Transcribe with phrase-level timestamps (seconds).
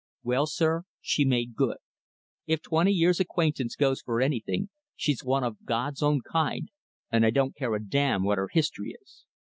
[0.23, 1.77] Well, sir, she made good.
[2.47, 6.71] If twenty years acquaintance goes for anything, she's one of God's own kind,
[7.11, 9.25] and I don't care a damn what her history is.